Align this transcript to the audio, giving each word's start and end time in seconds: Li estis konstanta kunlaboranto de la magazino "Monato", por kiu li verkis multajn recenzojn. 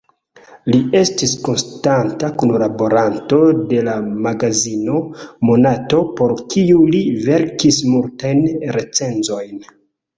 Li 0.69 0.77
estis 0.99 1.35
konstanta 1.47 2.29
kunlaboranto 2.43 3.39
de 3.75 3.85
la 3.91 3.95
magazino 4.29 4.99
"Monato", 5.51 6.03
por 6.19 6.37
kiu 6.51 6.83
li 6.97 7.07
verkis 7.31 7.83
multajn 7.95 8.47
recenzojn. 8.81 9.67